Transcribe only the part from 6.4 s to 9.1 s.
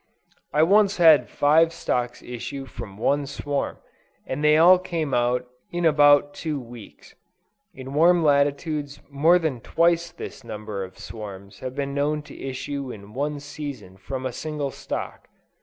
weeks. In warm latitudes